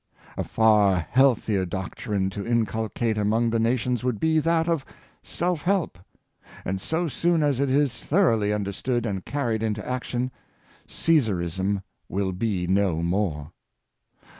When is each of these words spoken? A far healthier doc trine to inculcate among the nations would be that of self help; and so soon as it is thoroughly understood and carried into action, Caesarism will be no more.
A 0.35 0.43
far 0.43 1.05
healthier 1.11 1.63
doc 1.63 1.93
trine 1.93 2.31
to 2.31 2.43
inculcate 2.43 3.19
among 3.19 3.51
the 3.51 3.59
nations 3.59 4.03
would 4.03 4.19
be 4.19 4.39
that 4.39 4.67
of 4.67 4.83
self 5.21 5.61
help; 5.61 5.99
and 6.65 6.81
so 6.81 7.07
soon 7.07 7.43
as 7.43 7.59
it 7.59 7.69
is 7.69 7.99
thoroughly 7.99 8.51
understood 8.51 9.05
and 9.05 9.23
carried 9.23 9.61
into 9.61 9.87
action, 9.87 10.31
Caesarism 10.87 11.83
will 12.09 12.31
be 12.31 12.65
no 12.65 13.03
more. 13.03 13.51